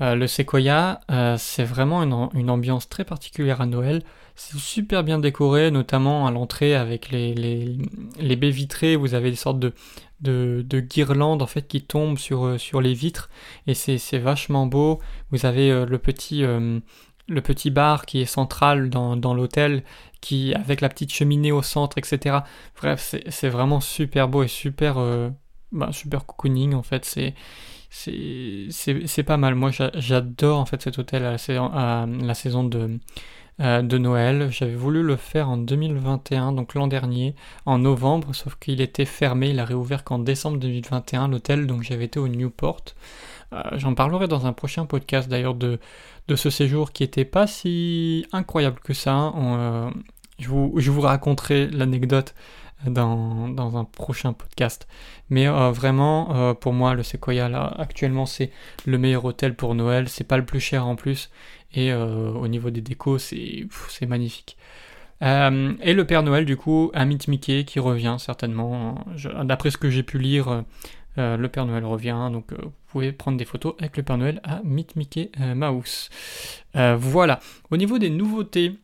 le 0.00 0.26
Sequoia, 0.26 1.00
c'est 1.38 1.64
vraiment 1.64 2.02
une, 2.34 2.50
ambiance 2.50 2.88
très 2.88 3.04
particulière 3.04 3.62
à 3.62 3.66
Noël. 3.66 4.02
C'est 4.34 4.58
super 4.58 5.04
bien 5.04 5.18
décoré, 5.18 5.70
notamment 5.70 6.26
à 6.26 6.30
l'entrée 6.30 6.74
avec 6.74 7.10
les, 7.10 7.34
les, 7.34 8.36
baies 8.36 8.50
vitrées. 8.50 8.96
Vous 8.96 9.14
avez 9.14 9.30
des 9.30 9.36
sortes 9.36 9.58
de, 9.58 9.72
de, 10.20 10.80
guirlandes 10.80 11.42
en 11.42 11.46
fait 11.46 11.68
qui 11.68 11.82
tombent 11.82 12.18
sur, 12.18 12.44
euh, 12.46 12.58
sur 12.58 12.80
les 12.80 12.94
vitres 12.94 13.28
et 13.66 13.74
c'est 13.74 14.18
vachement 14.18 14.66
beau. 14.66 15.00
Vous 15.30 15.44
avez 15.44 15.70
euh, 15.70 15.84
le 15.86 15.98
petit 15.98 16.44
euh, 16.44 16.80
le 17.28 17.40
petit 17.40 17.70
bar 17.70 18.06
qui 18.06 18.20
est 18.20 18.26
central 18.26 18.90
dans, 18.90 19.16
dans 19.16 19.34
l'hôtel, 19.34 19.84
qui 20.20 20.54
avec 20.54 20.80
la 20.80 20.88
petite 20.88 21.12
cheminée 21.12 21.52
au 21.52 21.62
centre, 21.62 21.98
etc. 21.98 22.38
Bref, 22.80 23.14
c'est 23.28 23.48
vraiment 23.48 23.80
super 23.80 24.28
beau 24.28 24.42
et 24.42 24.48
super 24.48 24.96
bah, 25.70 25.90
super 25.92 26.26
cocooning 26.26 26.74
en 26.74 26.82
fait. 26.82 27.04
C'est 27.04 27.34
c'est 27.90 29.22
pas 29.22 29.36
mal. 29.36 29.54
Moi, 29.54 29.70
j'adore 29.94 30.58
en 30.58 30.66
fait 30.66 30.82
cet 30.82 30.98
hôtel 30.98 31.24
à 31.24 31.36
la 32.06 32.34
saison 32.34 32.64
de 32.64 32.98
euh, 33.62 33.80
de 33.82 33.96
Noël. 33.96 34.48
J'avais 34.50 34.74
voulu 34.74 35.02
le 35.02 35.14
faire 35.14 35.48
en 35.48 35.56
2021, 35.56 36.52
donc 36.52 36.74
l'an 36.74 36.88
dernier, 36.88 37.36
en 37.64 37.78
novembre, 37.78 38.34
sauf 38.34 38.56
qu'il 38.56 38.80
était 38.80 39.04
fermé. 39.04 39.50
Il 39.50 39.60
a 39.60 39.64
réouvert 39.64 40.02
qu'en 40.02 40.18
décembre 40.18 40.58
2021, 40.58 41.28
l'hôtel, 41.28 41.68
donc 41.68 41.82
j'avais 41.82 42.06
été 42.06 42.18
au 42.18 42.26
Newport. 42.26 42.82
Euh, 43.52 43.62
j'en 43.74 43.94
parlerai 43.94 44.26
dans 44.26 44.46
un 44.46 44.52
prochain 44.52 44.84
podcast 44.84 45.28
d'ailleurs 45.28 45.54
de, 45.54 45.78
de 46.26 46.36
ce 46.36 46.50
séjour 46.50 46.90
qui 46.90 47.04
était 47.04 47.24
pas 47.24 47.46
si 47.46 48.26
incroyable 48.32 48.80
que 48.80 48.94
ça. 48.94 49.32
Euh, 49.36 49.90
je, 50.40 50.48
vous, 50.48 50.72
je 50.76 50.90
vous 50.90 51.02
raconterai 51.02 51.68
l'anecdote 51.68 52.34
dans, 52.84 53.48
dans, 53.48 53.76
un 53.76 53.84
prochain 53.84 54.32
podcast. 54.32 54.88
Mais 55.30 55.46
vraiment, 55.46 56.52
pour 56.56 56.72
moi, 56.72 56.94
le 56.94 57.04
Sequoia, 57.04 57.48
là, 57.48 57.72
actuellement, 57.78 58.26
c'est 58.26 58.50
le 58.86 58.98
meilleur 58.98 59.24
hôtel 59.24 59.54
pour 59.54 59.76
Noël. 59.76 60.08
C'est 60.08 60.24
pas 60.24 60.36
le 60.36 60.44
plus 60.44 60.58
cher 60.58 60.84
en 60.84 60.96
plus. 60.96 61.30
Et 61.74 61.92
euh, 61.92 62.30
au 62.32 62.48
niveau 62.48 62.70
des 62.70 62.80
décos, 62.80 63.18
c'est 63.18 64.06
magnifique. 64.06 64.56
Euh, 65.22 65.72
et 65.80 65.94
le 65.94 66.04
Père 66.04 66.22
Noël, 66.22 66.44
du 66.44 66.56
coup, 66.56 66.90
mythe 66.94 67.28
Mickey 67.28 67.64
qui 67.64 67.78
revient 67.80 68.16
certainement. 68.18 69.04
D'après 69.44 69.70
ce 69.70 69.78
que 69.78 69.88
j'ai 69.88 70.02
pu 70.02 70.18
lire, 70.18 70.64
euh, 71.18 71.36
le 71.36 71.48
Père 71.48 71.64
Noël 71.64 71.84
revient. 71.84 72.28
Donc 72.32 72.52
vous 72.52 72.72
pouvez 72.88 73.12
prendre 73.12 73.38
des 73.38 73.44
photos 73.44 73.74
avec 73.78 73.96
le 73.96 74.02
Père 74.02 74.18
Noël 74.18 74.40
à 74.44 74.60
Meet 74.64 74.96
Mickey 74.96 75.30
Mouse. 75.54 76.10
voilà. 76.74 77.40
Au 77.70 77.76
niveau 77.76 77.98
des 77.98 78.10
nouveautés, 78.10 78.74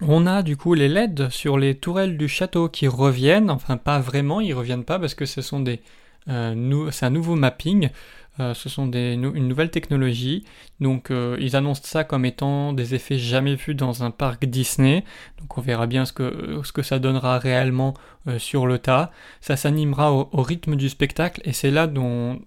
on 0.00 0.26
a 0.26 0.42
du 0.42 0.56
coup 0.56 0.74
les 0.74 0.88
LED 0.88 1.28
sur 1.28 1.58
les 1.58 1.74
tourelles 1.74 2.16
du 2.16 2.28
château 2.28 2.68
qui 2.68 2.86
reviennent. 2.86 3.50
Enfin, 3.50 3.76
pas 3.76 3.98
vraiment, 3.98 4.40
ils 4.40 4.54
reviennent 4.54 4.84
pas 4.84 4.98
parce 4.98 5.14
que 5.14 5.26
ce 5.26 5.42
sont 5.42 5.60
des. 5.60 5.80
c'est 6.26 7.06
un 7.06 7.10
nouveau 7.10 7.34
mapping. 7.34 7.90
Euh, 8.40 8.54
ce 8.54 8.68
sont 8.68 8.86
des, 8.86 9.14
une 9.14 9.48
nouvelle 9.48 9.70
technologie. 9.70 10.44
Donc 10.80 11.10
euh, 11.10 11.36
ils 11.40 11.56
annoncent 11.56 11.82
ça 11.84 12.04
comme 12.04 12.24
étant 12.24 12.72
des 12.72 12.94
effets 12.94 13.18
jamais 13.18 13.56
vus 13.56 13.74
dans 13.74 14.04
un 14.04 14.10
parc 14.10 14.44
Disney. 14.44 15.04
Donc 15.40 15.58
on 15.58 15.60
verra 15.60 15.86
bien 15.86 16.04
ce 16.04 16.12
que, 16.12 16.60
ce 16.62 16.72
que 16.72 16.82
ça 16.82 16.98
donnera 16.98 17.38
réellement 17.38 17.94
euh, 18.28 18.38
sur 18.38 18.66
le 18.66 18.78
tas. 18.78 19.10
Ça 19.40 19.56
s'animera 19.56 20.12
au, 20.12 20.42
rythme 20.42 20.76
du 20.76 20.88
spectacle 20.88 21.40
et 21.44 21.52
c'est 21.52 21.70
là 21.70 21.86
dont 21.86 22.40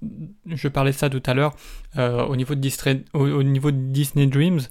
je 0.46 0.68
parlais 0.68 0.92
de 0.92 0.96
ça 0.96 1.10
tout 1.10 1.24
à 1.26 1.34
l'heure 1.34 1.56
au, 1.98 2.36
niveau 2.38 2.56
de 2.56 2.62
Disney, 2.62 3.04
au, 3.14 3.44
niveau 3.44 3.70
de 3.72 3.78
Disney 3.78 4.26
Dreams, 4.26 4.62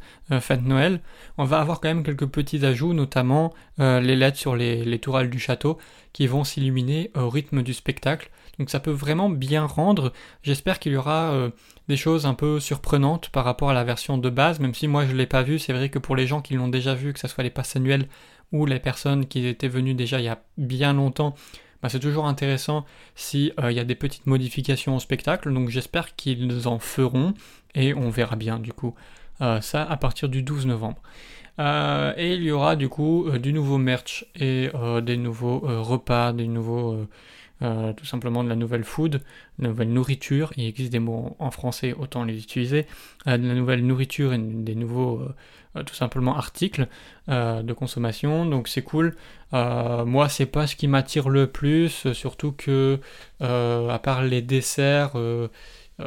fête 0.40 0.62
Noël. 0.62 1.00
On 1.36 1.44
va 1.44 1.60
avoir 1.60 1.80
quand 1.80 1.88
même 1.88 2.02
quelques 2.02 2.26
petits 2.26 2.64
ajouts, 2.64 2.94
notamment 2.94 3.52
les 3.78 4.16
LED 4.16 4.36
sur 4.36 4.56
les, 4.56 4.84
les 4.84 4.98
tourelles 4.98 5.28
du 5.28 5.38
château 5.38 5.76
qui 6.14 6.26
vont 6.26 6.44
s'illuminer 6.44 7.10
au 7.14 7.28
rythme 7.28 7.62
du 7.62 7.74
spectacle. 7.74 8.30
Donc 8.60 8.68
ça 8.68 8.78
peut 8.78 8.90
vraiment 8.90 9.30
bien 9.30 9.64
rendre. 9.64 10.12
J'espère 10.42 10.78
qu'il 10.78 10.92
y 10.92 10.96
aura 10.96 11.32
euh, 11.32 11.48
des 11.88 11.96
choses 11.96 12.26
un 12.26 12.34
peu 12.34 12.60
surprenantes 12.60 13.30
par 13.30 13.46
rapport 13.46 13.70
à 13.70 13.72
la 13.72 13.84
version 13.84 14.18
de 14.18 14.28
base, 14.28 14.60
même 14.60 14.74
si 14.74 14.86
moi 14.86 15.06
je 15.06 15.12
ne 15.12 15.16
l'ai 15.16 15.26
pas 15.26 15.42
vu. 15.42 15.58
C'est 15.58 15.72
vrai 15.72 15.88
que 15.88 15.98
pour 15.98 16.14
les 16.14 16.26
gens 16.26 16.42
qui 16.42 16.52
l'ont 16.52 16.68
déjà 16.68 16.94
vu, 16.94 17.14
que 17.14 17.18
ce 17.18 17.26
soit 17.26 17.42
les 17.42 17.48
passes 17.48 17.74
annuelles 17.76 18.06
ou 18.52 18.66
les 18.66 18.78
personnes 18.78 19.24
qui 19.24 19.46
étaient 19.46 19.66
venues 19.66 19.94
déjà 19.94 20.18
il 20.18 20.26
y 20.26 20.28
a 20.28 20.42
bien 20.58 20.92
longtemps, 20.92 21.34
bah, 21.82 21.88
c'est 21.88 22.00
toujours 22.00 22.26
intéressant 22.26 22.84
s'il 23.14 23.54
il 23.58 23.72
y 23.72 23.80
a 23.80 23.84
des 23.84 23.94
petites 23.94 24.26
modifications 24.26 24.94
au 24.94 25.00
spectacle. 25.00 25.50
Donc 25.54 25.70
j'espère 25.70 26.14
qu'ils 26.14 26.68
en 26.68 26.78
feront 26.78 27.32
et 27.74 27.94
on 27.94 28.10
verra 28.10 28.36
bien 28.36 28.58
du 28.58 28.74
coup 28.74 28.94
ça 29.38 29.84
à 29.84 29.96
partir 29.96 30.28
du 30.28 30.42
12 30.42 30.66
novembre. 30.66 31.00
et 31.58 32.34
il 32.34 32.42
y 32.42 32.50
aura 32.50 32.76
du 32.76 32.90
coup 32.90 33.26
du 33.38 33.54
nouveau 33.54 33.78
merch 33.78 34.26
et 34.34 34.68
des 35.02 35.16
nouveaux 35.16 35.60
repas, 35.60 36.34
des 36.34 36.46
nouveaux 36.46 37.06
euh, 37.62 37.92
tout 37.92 38.06
simplement 38.06 38.42
de 38.42 38.48
la 38.48 38.56
nouvelle 38.56 38.84
food, 38.84 39.12
de 39.12 39.20
la 39.58 39.68
nouvelle 39.68 39.92
nourriture, 39.92 40.52
il 40.56 40.66
existe 40.66 40.92
des 40.92 40.98
mots 40.98 41.36
en 41.38 41.50
français, 41.50 41.92
autant 41.92 42.24
les 42.24 42.38
utiliser, 42.38 42.86
euh, 43.26 43.36
de 43.36 43.46
la 43.46 43.54
nouvelle 43.54 43.84
nourriture 43.86 44.32
et 44.32 44.38
des 44.38 44.74
nouveaux, 44.74 45.20
euh, 45.76 45.82
tout 45.82 45.94
simplement, 45.94 46.36
articles 46.36 46.88
de 47.28 47.72
consommation, 47.72 48.44
donc 48.44 48.66
c'est 48.66 48.82
cool. 48.82 49.14
moi, 49.52 50.28
c'est 50.28 50.46
pas 50.46 50.66
ce 50.66 50.74
qui 50.74 50.88
m'attire 50.88 51.28
le 51.28 51.46
plus, 51.46 52.12
surtout 52.12 52.50
que, 52.50 52.98
à 53.40 54.00
part 54.02 54.24
les 54.24 54.42
desserts, 54.42 55.12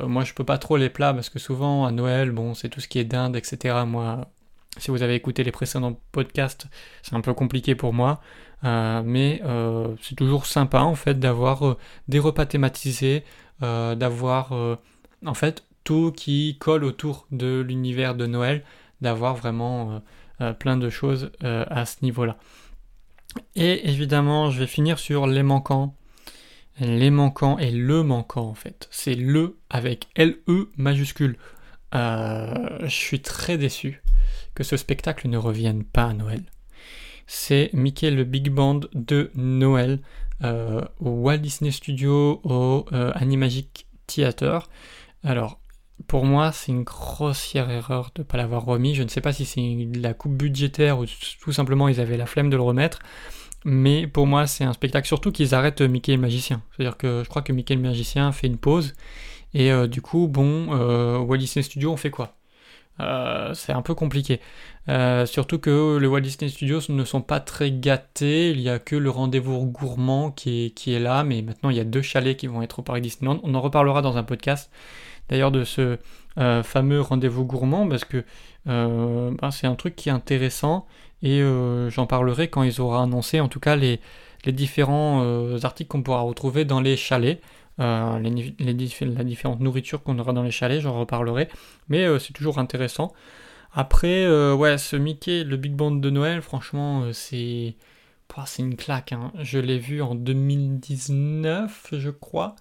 moi 0.05 0.25
je 0.25 0.33
peux 0.33 0.43
pas 0.43 0.57
trop 0.57 0.75
les 0.75 0.89
plats, 0.89 1.13
parce 1.13 1.29
que 1.29 1.39
souvent 1.39 1.85
à 1.85 1.91
Noël, 1.91 2.31
bon, 2.31 2.55
c'est 2.55 2.67
tout 2.67 2.81
ce 2.81 2.89
qui 2.89 2.99
est 2.99 3.05
dinde, 3.05 3.37
etc. 3.37 3.85
Moi, 3.87 4.27
si 4.77 4.91
vous 4.91 5.01
avez 5.01 5.15
écouté 5.15 5.43
les 5.43 5.51
précédents 5.51 5.97
podcasts, 6.11 6.67
c'est 7.01 7.15
un 7.15 7.21
peu 7.21 7.33
compliqué 7.33 7.75
pour 7.75 7.93
moi. 7.93 8.21
Euh, 8.63 9.01
mais 9.03 9.41
euh, 9.43 9.95
c'est 10.01 10.15
toujours 10.15 10.45
sympa 10.45 10.79
en 10.79 10.95
fait 10.95 11.19
d'avoir 11.19 11.65
euh, 11.65 11.77
des 12.07 12.19
repas 12.19 12.45
thématisés, 12.45 13.23
d'avoir 13.61 14.51
en 15.25 15.33
fait 15.33 15.63
tout 15.85 16.11
qui 16.11 16.57
colle 16.59 16.83
autour 16.83 17.27
de 17.31 17.61
l'univers 17.65 18.13
de 18.13 18.25
Noël, 18.25 18.65
d'avoir 18.99 19.35
vraiment 19.35 20.01
plein 20.59 20.75
de 20.75 20.89
choses 20.89 21.31
à 21.41 21.85
ce 21.85 21.97
niveau-là. 22.01 22.35
Et 23.55 23.87
évidemment, 23.87 24.51
je 24.51 24.59
vais 24.59 24.67
finir 24.67 24.99
sur 24.99 25.27
les 25.27 25.43
manquants. 25.43 25.95
Les 26.81 27.09
manquants 27.09 27.57
et 27.57 27.71
le 27.71 28.03
manquant 28.03 28.49
en 28.49 28.53
fait. 28.53 28.89
C'est 28.91 29.15
le 29.15 29.55
avec 29.69 30.09
L-E 30.15 30.69
majuscule. 30.75 31.37
je 31.93 32.87
suis 32.89 33.21
très 33.21 33.57
déçu 33.57 34.03
que 34.55 34.65
ce 34.65 34.75
spectacle 34.75 35.29
ne 35.29 35.37
revienne 35.37 35.85
pas 35.85 36.07
à 36.07 36.13
Noël 36.13 36.43
c'est 37.27 37.69
Mickey 37.73 38.11
le 38.11 38.23
Big 38.23 38.49
Band 38.49 38.81
de 38.93 39.31
Noël 39.35 39.99
euh, 40.43 40.81
au 40.99 41.09
Walt 41.09 41.37
Disney 41.37 41.71
Studio, 41.71 42.41
au 42.43 42.85
euh, 42.91 43.11
Animagic 43.15 43.87
Theater. 44.07 44.69
Alors, 45.23 45.59
pour 46.07 46.25
moi, 46.25 46.51
c'est 46.51 46.71
une 46.71 46.83
grossière 46.83 47.69
erreur 47.69 48.11
de 48.15 48.21
ne 48.21 48.25
pas 48.25 48.37
l'avoir 48.37 48.65
remis. 48.65 48.93
Je 48.93 49.03
ne 49.03 49.07
sais 49.07 49.21
pas 49.21 49.31
si 49.31 49.45
c'est 49.45 49.87
la 49.95 50.13
coupe 50.13 50.33
budgétaire 50.33 50.99
ou 50.99 51.05
tout 51.41 51.51
simplement 51.53 51.87
ils 51.87 52.01
avaient 52.01 52.17
la 52.17 52.25
flemme 52.25 52.49
de 52.49 52.57
le 52.57 52.63
remettre. 52.63 52.99
Mais 53.63 54.07
pour 54.07 54.27
moi, 54.27 54.45
c'est 54.45 54.65
un 54.65 54.73
spectacle, 54.73 55.07
surtout 55.07 55.31
qu'ils 55.31 55.55
arrêtent 55.55 55.81
Mickey 55.81 56.13
le 56.13 56.21
magicien. 56.21 56.61
C'est-à-dire 56.75 56.97
que 56.97 57.21
je 57.23 57.29
crois 57.29 57.41
que 57.41 57.53
Mickey 57.53 57.75
le 57.75 57.81
magicien 57.81 58.31
fait 58.33 58.47
une 58.47 58.57
pause. 58.57 58.93
Et 59.53 59.71
euh, 59.71 59.87
du 59.87 60.01
coup, 60.01 60.27
bon, 60.27 60.75
Walt 61.25 61.37
Disney 61.37 61.63
Studio, 61.63 61.93
on 61.93 61.97
fait 61.97 62.09
quoi? 62.09 62.35
Euh, 62.99 63.53
c'est 63.53 63.73
un 63.73 63.81
peu 63.81 63.95
compliqué. 63.95 64.39
Euh, 64.89 65.25
surtout 65.25 65.59
que 65.59 65.97
les 65.97 66.07
Walt 66.07 66.21
Disney 66.21 66.49
Studios 66.49 66.81
ne 66.89 67.03
sont 67.03 67.21
pas 67.21 67.39
très 67.39 67.71
gâtés. 67.71 68.51
Il 68.51 68.59
n'y 68.59 68.69
a 68.69 68.79
que 68.79 68.95
le 68.95 69.09
rendez-vous 69.09 69.65
gourmand 69.65 70.31
qui 70.31 70.73
est, 70.87 70.99
là, 70.99 71.23
mais 71.23 71.41
maintenant 71.41 71.69
il 71.69 71.77
y 71.77 71.79
a 71.79 71.85
deux 71.85 72.01
chalets 72.01 72.37
qui 72.37 72.47
vont 72.47 72.61
être 72.61 72.79
au 72.79 72.81
parc 72.81 73.01
Disneyland. 73.01 73.39
On 73.43 73.55
en 73.55 73.61
reparlera 73.61 74.01
dans 74.01 74.17
un 74.17 74.23
podcast 74.23 74.69
d'ailleurs 75.29 75.51
de 75.51 75.63
ce 75.63 75.97
euh, 76.37 76.63
fameux 76.63 77.01
rendez-vous 77.01 77.45
gourmand 77.45 77.87
parce 77.87 78.05
que 78.05 78.23
ben, 78.65 79.51
c'est 79.51 79.67
un 79.67 79.75
truc 79.75 79.95
qui 79.95 80.09
est 80.09 80.13
intéressant 80.13 80.85
et 81.21 81.41
j'en 81.89 82.05
parlerai 82.05 82.47
quand 82.49 82.63
ils 82.63 82.79
auront 82.79 83.01
annoncé 83.01 83.39
en 83.39 83.49
tout 83.49 83.59
cas 83.59 83.75
les 83.75 83.99
différents 84.45 85.21
articles 85.63 85.89
qu'on 85.89 86.03
pourra 86.03 86.21
retrouver 86.21 86.63
dans 86.63 86.79
les 86.79 86.95
chalets. 86.95 87.41
Euh, 87.79 88.19
les, 88.19 88.55
la 88.59 89.23
différente 89.23 89.59
nourriture 89.59 90.03
qu'on 90.03 90.19
aura 90.19 90.33
dans 90.33 90.43
les 90.43 90.51
chalets, 90.51 90.81
j'en 90.81 90.97
reparlerai. 90.99 91.49
Mais 91.89 92.05
euh, 92.05 92.19
c'est 92.19 92.33
toujours 92.33 92.59
intéressant. 92.59 93.13
Après, 93.73 94.23
euh, 94.25 94.53
ouais, 94.53 94.77
ce 94.77 94.95
Mickey, 94.95 95.43
le 95.43 95.57
Big 95.57 95.73
Band 95.73 95.91
de 95.91 96.09
Noël, 96.09 96.41
franchement, 96.41 97.11
c'est. 97.13 97.75
C'est 98.47 98.63
une 98.63 98.75
claque. 98.75 99.11
Hein. 99.11 99.31
Je 99.41 99.59
l'ai 99.59 99.77
vu 99.77 100.01
en 100.01 100.15
2019, 100.15 101.89
je 101.91 102.09
crois. 102.09 102.55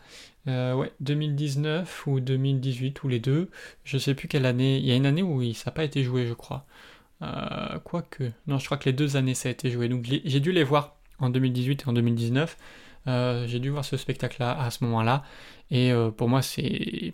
ouais, 0.46 0.92
2019 1.00 2.06
ou 2.06 2.20
2018, 2.20 3.02
ou 3.04 3.08
les 3.08 3.20
deux. 3.20 3.48
Je 3.84 3.96
sais 3.96 4.14
plus 4.14 4.28
quelle 4.28 4.44
année. 4.44 4.76
Il 4.76 4.84
y 4.84 4.92
a 4.92 4.96
une 4.96 5.06
année 5.06 5.22
où 5.22 5.42
ça 5.54 5.70
n'a 5.70 5.72
pas 5.72 5.84
été 5.84 6.02
joué, 6.02 6.26
je 6.26 6.34
crois. 6.34 6.66
Quoique. 7.84 8.24
Non, 8.46 8.58
je 8.58 8.66
crois 8.66 8.76
que 8.76 8.84
les 8.84 8.92
deux 8.92 9.16
années 9.16 9.32
ça 9.32 9.48
a 9.48 9.52
été 9.52 9.70
joué. 9.70 9.88
Donc 9.88 10.04
j'ai 10.04 10.40
dû 10.40 10.52
les 10.52 10.62
voir 10.62 10.96
en 11.20 11.30
2018 11.30 11.84
et 11.86 11.88
en 11.88 11.94
2019. 11.94 12.58
Euh, 13.08 13.46
j'ai 13.46 13.58
dû 13.58 13.70
voir 13.70 13.84
ce 13.84 13.96
spectacle-là 13.96 14.58
à 14.60 14.70
ce 14.70 14.84
moment-là. 14.84 15.24
Et 15.70 15.90
euh, 15.90 16.10
pour 16.10 16.28
moi, 16.28 16.42
c'est 16.42 17.12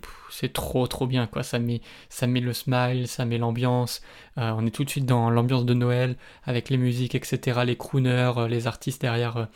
trop 0.53 0.85
trop 0.87 1.07
bien 1.07 1.27
quoi. 1.27 1.43
Ça 1.43 1.59
met 1.59 1.81
ça 2.09 2.27
met 2.27 2.41
le 2.41 2.53
smile, 2.53 3.07
ça 3.07 3.25
met 3.25 3.37
l'ambiance. 3.37 4.01
Euh, 4.37 4.51
on 4.57 4.65
est 4.65 4.71
tout 4.71 4.83
de 4.83 4.89
suite 4.89 5.05
dans 5.05 5.29
l'ambiance 5.29 5.65
de 5.65 5.73
Noël 5.73 6.15
avec 6.43 6.69
les 6.69 6.77
musiques, 6.77 7.15
etc. 7.15 7.61
Les 7.65 7.77
crooners, 7.77 8.33
les 8.49 8.67
artistes 8.67 9.01
derrière 9.01 9.47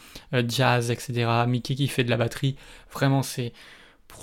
jazz, 0.47 0.89
etc. 0.91 1.45
Mickey 1.47 1.75
qui 1.75 1.87
fait 1.87 2.03
de 2.03 2.09
la 2.09 2.17
batterie. 2.17 2.55
Vraiment, 2.91 3.23
c'est 3.23 3.53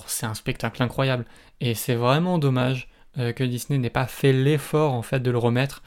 c'est 0.06 0.26
un 0.26 0.34
spectacle 0.34 0.82
incroyable. 0.82 1.26
Et 1.60 1.74
c'est 1.74 1.94
vraiment 1.94 2.38
dommage 2.38 2.88
que 3.16 3.44
Disney 3.44 3.78
n'ait 3.78 3.90
pas 3.90 4.06
fait 4.06 4.32
l'effort 4.32 4.92
en 4.94 5.02
fait 5.02 5.20
de 5.20 5.30
le 5.30 5.38
remettre 5.38 5.82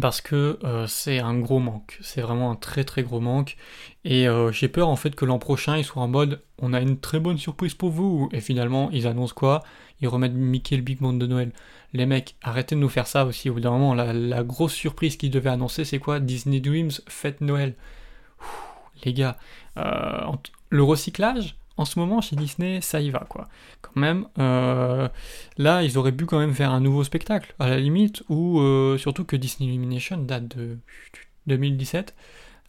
parce 0.00 0.20
que 0.20 0.58
euh, 0.64 0.86
c'est 0.86 1.18
un 1.20 1.38
gros 1.38 1.60
manque, 1.60 1.98
c'est 2.02 2.20
vraiment 2.20 2.50
un 2.50 2.56
très 2.56 2.84
très 2.84 3.02
gros 3.02 3.20
manque, 3.20 3.56
et 4.04 4.28
euh, 4.28 4.50
j'ai 4.52 4.68
peur 4.68 4.88
en 4.88 4.96
fait 4.96 5.14
que 5.14 5.24
l'an 5.24 5.38
prochain 5.38 5.76
ils 5.76 5.84
soient 5.84 6.02
en 6.02 6.08
mode 6.08 6.42
on 6.58 6.72
a 6.72 6.80
une 6.80 6.98
très 6.98 7.20
bonne 7.20 7.38
surprise 7.38 7.74
pour 7.74 7.90
vous, 7.90 8.28
et 8.32 8.40
finalement 8.40 8.90
ils 8.90 9.06
annoncent 9.06 9.34
quoi? 9.34 9.62
Ils 10.00 10.08
remettent 10.08 10.34
Mickey 10.34 10.76
le 10.76 10.82
Big 10.82 11.00
Band 11.00 11.12
de 11.14 11.26
Noël. 11.26 11.52
Les 11.92 12.06
mecs, 12.06 12.36
arrêtez 12.42 12.74
de 12.74 12.80
nous 12.80 12.88
faire 12.88 13.06
ça 13.06 13.24
aussi, 13.24 13.48
au 13.48 13.54
bout 13.54 13.60
d'un 13.60 13.70
moment, 13.70 13.94
la, 13.94 14.42
grosse 14.42 14.74
surprise 14.74 15.16
qu'ils 15.16 15.30
devaient 15.30 15.50
annoncer 15.50 15.84
c'est 15.84 16.00
quoi? 16.00 16.20
Disney 16.20 16.60
Dreams, 16.60 16.90
fête 17.08 17.40
Noël. 17.40 17.74
les 19.04 19.14
gars, 19.14 19.38
euh, 19.78 20.26
le 20.70 20.82
recyclage, 20.82 21.56
en 21.76 21.84
ce 21.84 21.98
moment 21.98 22.20
chez 22.20 22.36
Disney, 22.36 22.80
ça 22.80 23.00
y 23.00 23.10
va 23.10 23.26
quoi. 23.28 23.48
Quand 23.82 23.96
même, 23.96 24.26
euh, 24.38 25.08
là, 25.58 25.82
ils 25.82 25.98
auraient 25.98 26.12
pu 26.12 26.26
quand 26.26 26.38
même 26.38 26.54
faire 26.54 26.72
un 26.72 26.80
nouveau 26.80 27.04
spectacle, 27.04 27.54
à 27.58 27.68
la 27.68 27.78
limite, 27.78 28.22
ou 28.28 28.60
euh, 28.60 28.96
surtout 28.98 29.24
que 29.24 29.36
Disney 29.36 29.68
Illumination 29.68 30.16
date 30.18 30.56
de 30.56 30.78
2017, 31.46 32.14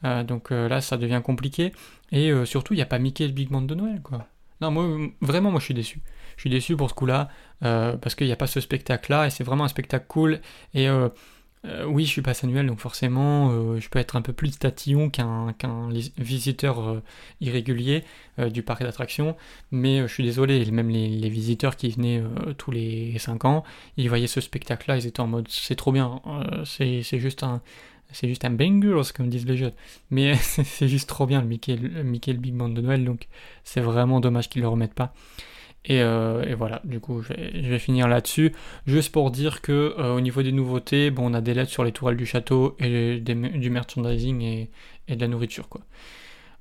euh, 0.04 0.24
donc 0.24 0.50
là, 0.52 0.82
ça 0.82 0.98
devient 0.98 1.22
compliqué. 1.24 1.72
Et 2.12 2.32
surtout, 2.46 2.74
il 2.74 2.78
n'y 2.78 2.84
a 2.84 2.88
pas 2.88 3.00
Mickey 3.00 3.26
le 3.26 3.34
Big 3.34 3.50
Band 3.50 3.62
de 3.62 3.76
Noël 3.76 4.02
quoi. 4.02 4.28
Non, 4.62 4.72
moi, 4.72 4.88
vraiment, 5.22 5.52
moi, 5.52 5.60
je 5.60 5.66
suis 5.66 5.74
déçu. 5.74 6.02
Je 6.38 6.42
suis 6.42 6.50
déçu 6.50 6.78
pour 6.78 6.90
ce 6.90 6.96
coup-là, 6.96 7.30
parce 7.60 8.16
qu'il 8.16 8.28
n'y 8.28 8.34
a 8.34 8.38
pas 8.38 8.48
ce 8.48 8.60
spectacle-là, 8.60 9.28
et 9.28 9.30
c'est 9.30 9.44
vraiment 9.44 9.66
un 9.66 9.70
spectacle 9.70 10.06
cool. 10.08 10.40
Et 10.74 10.88
euh, 11.68 11.86
oui, 11.86 12.06
je 12.06 12.10
suis 12.10 12.22
pas 12.22 12.34
annuel, 12.44 12.68
donc 12.68 12.80
forcément, 12.80 13.52
euh, 13.52 13.80
je 13.80 13.90
peux 13.90 14.00
être 14.00 14.16
un 14.16 14.22
peu 14.22 14.34
plus 14.34 14.58
tatillon 14.58 15.10
qu'un 15.10 15.54
visiteur 16.18 16.80
euh, 16.80 17.02
irrégulier 17.42 18.04
du 18.52 18.64
parc 18.64 18.84
d'attractions, 18.84 19.36
mais 19.72 20.02
je 20.02 20.14
suis 20.14 20.24
désolé, 20.24 20.70
même 20.70 20.90
les, 20.90 21.30
visiteurs 21.30 21.78
qui 21.78 21.90
venaient 21.90 22.22
tous 22.58 22.72
les 22.72 23.18
5 23.18 23.46
ans, 23.46 23.64
ils 23.96 24.10
voyaient 24.10 24.28
ce 24.28 24.42
spectacle-là, 24.42 24.98
ils 24.98 25.08
étaient 25.08 25.22
en 25.22 25.28
mode 25.28 25.48
c'est 25.50 25.76
trop 25.76 25.94
bien, 25.94 26.22
c'est 26.66 27.02
juste 27.20 27.44
un. 27.44 27.62
C'est 28.12 28.28
juste 28.28 28.46
un 28.46 28.56
comme 29.16 29.30
disent 29.30 29.48
les 29.48 29.58
jeunes. 29.58 29.74
Mais 30.12 30.36
c'est 30.42 30.88
juste 30.88 31.10
trop 31.10 31.26
bien 31.26 31.42
le 31.42 31.48
Mickey, 31.48 31.76
le 31.76 32.04
le 32.04 32.40
Big 32.40 32.54
Band 32.54 32.70
de 32.70 32.82
Noël, 32.82 33.04
donc 33.06 33.28
c'est 33.64 33.82
vraiment 33.82 34.20
dommage 34.20 34.50
qu'ils 34.50 34.62
le 34.62 34.68
remettent 34.68 34.94
pas. 34.94 35.14
Euh, 35.90 36.44
et, 36.44 36.54
voilà, 36.56 36.82
du 36.84 37.00
coup, 37.00 37.22
je 37.22 37.34
vais, 37.34 37.80
finir 37.80 38.08
là-dessus. 38.08 38.54
Juste 38.88 39.12
pour 39.12 39.32
dire 39.32 39.62
que 39.62 39.96
euh, 39.98 40.16
au 40.16 40.22
niveau 40.22 40.44
des 40.44 40.52
nouveautés, 40.52 41.12
bon, 41.12 41.32
on 41.32 41.34
a 41.34 41.42
des 41.42 41.54
lettres 41.54 41.72
sur 41.72 41.84
les 41.84 41.92
tourelles 41.92 42.18
du 42.18 42.26
château 42.26 42.76
et 42.80 43.20
du 43.20 43.70
merchandising 43.70 44.42
et, 44.42 44.70
de 45.16 45.22
la 45.22 45.28
nourriture, 45.28 45.70
quoi. 45.70 45.82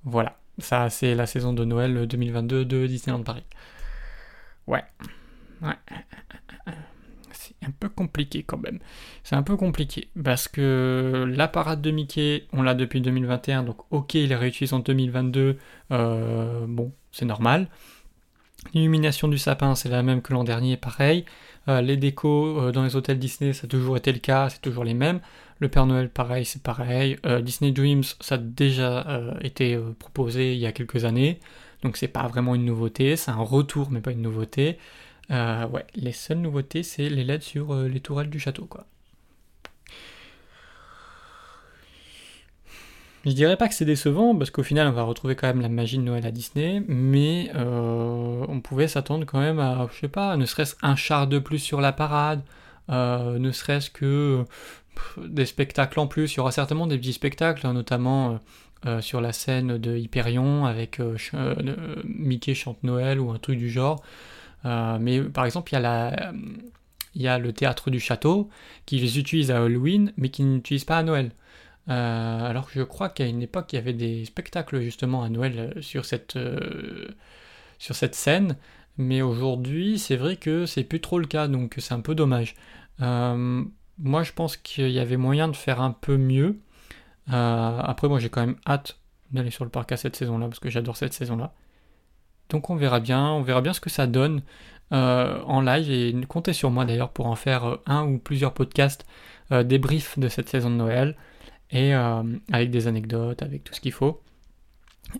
Voilà, 0.05 0.37
ça, 0.59 0.91
c'est 0.91 1.15
la 1.15 1.27
saison 1.27 1.53
de 1.55 1.65
Noël 1.65 2.07
2022 2.07 2.65
de 2.65 2.87
Disneyland 2.87 3.23
Paris. 3.23 3.45
Ouais, 4.67 4.85
ouais. 5.63 5.75
C'est 7.33 7.55
un 7.67 7.71
peu 7.71 7.89
compliqué 7.89 8.43
quand 8.43 8.59
même. 8.59 8.79
C'est 9.23 9.37
un 9.37 9.43
peu 9.43 9.57
compliqué 9.57 10.09
parce 10.23 10.49
que 10.49 11.25
la 11.27 11.47
de 11.77 11.91
Mickey, 11.91 12.47
on 12.53 12.63
l'a 12.63 12.75
depuis 12.75 13.01
2021, 13.01 13.65
donc 13.65 13.79
ok, 13.91 14.15
il 14.15 14.33
est 14.33 14.37
réutilisé 14.37 14.75
en 14.75 14.81
2022. 14.81 15.59
Euh, 15.91 16.67
bon, 16.69 16.93
c'est 17.13 17.25
normal. 17.25 17.69
L'illumination 18.73 19.29
du 19.29 19.39
sapin, 19.39 19.75
c'est 19.75 19.89
la 19.89 20.03
même 20.03 20.23
que 20.23 20.33
l'an 20.33 20.45
dernier, 20.45 20.77
pareil. 20.77 21.25
Euh, 21.69 21.81
les 21.81 21.97
décos 21.97 22.61
euh, 22.61 22.73
dans 22.73 22.85
les 22.85 22.97
hôtels 22.97 23.19
Disney, 23.19 23.53
ça 23.53 23.67
a 23.67 23.69
toujours 23.69 23.97
été 23.97 24.13
le 24.13 24.19
cas, 24.19 24.49
c'est 24.51 24.61
toujours 24.61 24.85
les 24.85 24.95
mêmes. 24.95 25.21
Le 25.61 25.69
Père 25.69 25.87
Noël, 25.87 26.11
pareil, 26.11 26.45
c'est 26.45 26.63
pareil. 26.63 27.17
Euh, 27.27 27.41
Disney 27.41 27.73
Dreams, 27.73 28.03
ça 28.21 28.35
a 28.37 28.39
déjà 28.39 29.35
été 29.43 29.79
proposé 29.99 30.55
il 30.55 30.59
y 30.59 30.67
a 30.67 30.73
quelques 30.73 31.05
années, 31.05 31.39
donc 31.83 31.97
c'est 31.97 32.09
pas 32.09 32.27
vraiment 32.27 32.55
une 32.55 32.65
nouveauté, 32.65 33.17
c'est 33.17 33.31
un 33.31 33.37
retour, 33.37 33.91
mais 33.91 34.01
pas 34.01 34.13
une 34.13 34.23
nouveauté. 34.23 34.79
ouais, 35.31 35.87
les 35.95 36.13
seules 36.13 36.39
nouveautés, 36.39 36.83
c'est 36.83 37.09
les 37.09 37.25
LED 37.25 37.43
sur 37.43 37.75
les 37.75 38.01
tourelles 38.01 38.31
du 38.31 38.39
château, 38.41 38.67
quoi. 38.67 38.87
Je 43.27 43.33
dirais 43.33 43.57
pas 43.57 43.69
que 43.69 43.75
c'est 43.75 43.87
décevant, 43.87 44.37
parce 44.37 44.51
qu'au 44.51 44.63
final, 44.63 44.87
on 44.87 44.93
va 44.93 45.03
retrouver 45.03 45.35
quand 45.35 45.47
même 45.47 45.63
la 45.63 45.71
magie 45.71 45.97
de 45.97 46.03
Noël 46.03 46.27
à 46.27 46.31
Disney, 46.31 46.83
mais 46.89 47.51
euh, 47.55 48.45
on 48.49 48.61
pouvait 48.61 48.89
s'attendre 48.89 49.25
quand 49.25 49.41
même 49.41 49.59
à, 49.59 49.89
je 49.95 50.01
sais 50.01 50.09
pas, 50.09 50.37
ne 50.37 50.45
serait-ce 50.45 50.75
un 50.83 50.95
char 50.95 51.27
de 51.27 51.39
plus 51.39 51.59
sur 51.59 51.81
la 51.81 51.93
parade, 51.93 52.43
euh, 52.91 53.39
ne 53.39 53.51
serait-ce 53.51 53.89
que 53.91 54.45
des 55.17 55.47
spectacles 55.47 55.99
en 56.01 56.07
plus. 56.07 56.35
Il 56.35 56.37
y 56.37 56.41
aura 56.41 56.53
certainement 56.53 56.87
des 56.87 56.99
petits 56.99 57.15
spectacles, 57.15 57.67
hein, 57.67 57.73
notamment 57.73 58.41
euh, 58.85 59.01
sur 59.01 59.23
la 59.23 59.33
scène 59.33 59.79
de 59.79 59.97
Hyperion 59.97 60.67
avec 60.67 61.01
Mickey 62.05 62.55
chante 62.55 62.83
Noël 62.83 63.21
ou 63.21 63.31
un 63.31 63.39
truc 63.39 63.59
du 63.59 63.71
genre. 63.71 64.03
mais 64.65 65.23
par 65.23 65.47
exemple, 65.47 65.73
il 65.73 65.77
y 65.77 65.79
a 65.79 65.81
la 65.81 66.33
il 67.15 67.23
y 67.23 67.29
a 67.29 67.39
le 67.39 67.53
théâtre 67.53 67.91
du 67.91 68.01
château 68.01 68.51
qui 68.87 68.99
les 68.99 69.19
utilise 69.19 69.51
à 69.51 69.63
Halloween 69.63 70.13
mais 70.17 70.31
qui 70.31 70.43
n'utilise 70.43 70.85
pas 70.85 70.99
à 70.99 71.03
Noël. 71.03 71.31
Euh, 71.89 72.51
alors 72.51 72.67
que 72.67 72.73
je 72.75 72.83
crois 72.83 73.09
qu'à 73.09 73.27
une 73.27 73.43
époque, 73.43 73.73
il 73.73 73.77
y 73.77 73.79
avait 73.79 73.93
des 73.93 74.25
spectacles 74.25 74.81
justement 74.81 75.23
à 75.23 75.29
Noël 75.29 75.73
euh, 75.77 75.83
sur 75.83 76.05
cette, 76.05 76.37
euh, 76.37 77.09
sur 77.79 77.95
cette 77.95 78.15
scène, 78.15 78.57
mais 78.97 79.23
aujourd'hui, 79.23 79.99
c'est 79.99 80.17
vrai 80.17 80.37
que 80.37 80.67
c'est 80.67 80.85
plus 80.85 81.01
trop 81.01 81.19
le 81.19 81.27
cas, 81.27 81.49
donc 81.49 81.75
c'est 81.79 81.95
un 81.95 82.01
peu 82.01 82.15
dommage. 82.15 82.55
moi, 82.99 84.23
je 84.23 84.33
pense 84.33 84.57
qu'il 84.57 84.91
y 84.91 84.99
avait 84.99 85.17
moyen 85.17 85.49
de 85.49 85.57
faire 85.57 85.81
un 85.81 85.93
peu 85.93 86.17
mieux. 86.17 86.59
après, 87.29 88.09
moi, 88.09 88.19
j'ai 88.19 88.29
quand 88.31 88.41
même 88.41 88.57
hâte 88.67 88.99
d'aller 89.33 89.51
sur 89.51 89.65
le 89.65 89.71
parc 89.71 89.93
à 89.93 89.97
cette 89.97 90.17
saison-là, 90.17 90.47
parce 90.47 90.61
que 90.61 90.71
j'adore 90.71 90.97
cette 90.97 91.13
saison-là. 91.13 91.53
Donc 92.51 92.71
on 92.71 92.77
verra 92.77 93.01
bien, 93.01 93.31
on 93.31 93.43
verra 93.43 93.63
bien 93.63 93.73
ce 93.73 93.81
que 93.81 93.91
ça 93.91 94.07
donne 94.07 94.43
en 94.91 95.61
live, 95.61 95.91
et 95.91 96.27
comptez 96.27 96.53
sur 96.53 96.71
moi 96.71 96.85
d'ailleurs 96.85 97.11
pour 97.11 97.27
en 97.27 97.37
faire 97.37 97.79
un 97.87 98.05
ou 98.07 98.19
plusieurs 98.19 98.55
podcasts 98.55 99.05
débriefs 99.51 100.19
de 100.19 100.29
cette 100.29 100.49
saison 100.49 100.71
de 100.71 100.77
Noël 100.77 101.17
et 101.71 101.95
euh, 101.95 102.23
avec 102.53 102.71
des 102.71 102.87
anecdotes, 102.87 103.43
avec 103.43 103.65
tout 103.65 103.75
ce 103.75 103.81
qu'il 103.81 103.93
faut. 103.93 104.21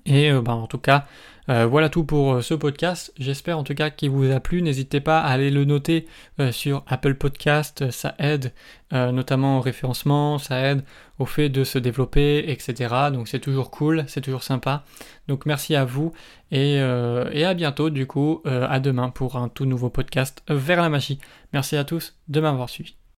Et 0.07 0.31
euh, 0.31 0.41
bah, 0.41 0.55
en 0.55 0.67
tout 0.67 0.79
cas, 0.79 1.07
euh, 1.49 1.67
voilà 1.67 1.89
tout 1.89 2.05
pour 2.05 2.43
ce 2.43 2.55
podcast. 2.55 3.13
J'espère 3.19 3.59
en 3.59 3.65
tout 3.65 3.75
cas 3.75 3.91
qu'il 3.91 4.11
vous 4.11 4.31
a 4.31 4.41
plu. 4.41 4.63
N'hésitez 4.63 5.01
pas 5.01 5.21
à 5.21 5.29
aller 5.29 5.51
le 5.51 5.65
noter 5.65 6.07
sur 6.53 6.85
Apple 6.87 7.15
Podcast. 7.15 7.91
Ça 7.91 8.15
aide 8.19 8.53
notamment 8.93 9.59
au 9.59 9.61
référencement, 9.61 10.39
ça 10.39 10.61
aide 10.61 10.85
au 11.19 11.27
fait 11.27 11.49
de 11.49 11.65
se 11.65 11.79
développer, 11.79 12.45
etc. 12.51 12.95
Donc 13.13 13.29
c'est 13.29 13.41
toujours 13.41 13.71
cool, 13.71 14.05
c'est 14.07 14.21
toujours 14.21 14.45
sympa. 14.45 14.85
Donc 15.27 15.47
merci 15.47 15.75
à 15.75 15.85
vous 15.85 16.13
et, 16.51 16.77
et 16.77 17.45
à 17.45 17.55
bientôt 17.55 17.91
du 17.91 18.07
coup. 18.07 18.41
à 18.47 18.81
demain 18.81 19.11
pour 19.11 19.37
un 19.37 19.49
tout 19.49 19.67
nouveau 19.67 19.91
podcast 19.91 20.43
vers 20.49 20.81
la 20.81 20.89
magie. 20.89 21.19
Merci 21.53 21.77
à 21.77 21.85
tous 21.85 22.17
de 22.29 22.41
m'avoir 22.41 22.71
suivi. 22.71 23.04